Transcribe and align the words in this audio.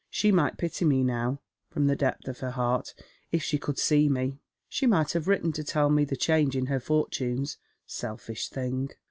She 0.09 0.31
might 0.31 0.57
pity 0.57 0.83
me 0.83 1.03
now, 1.03 1.41
from 1.69 1.85
the 1.85 1.95
depth 1.95 2.27
of 2.27 2.39
her 2.39 2.49
heart, 2.49 2.95
if 3.31 3.43
she 3.43 3.59
could 3.59 3.77
see 3.77 4.09
me. 4.09 4.39
She 4.67 4.87
might 4.87 5.11
have 5.11 5.27
written 5.27 5.51
to 5.51 5.63
tell 5.63 5.91
me 5.91 6.05
the 6.05 6.15
change 6.17 6.55
in 6.57 6.65
her 6.65 6.79
fortunes— 6.79 7.59
selfish 7.85 8.49
thing. 8.49 8.89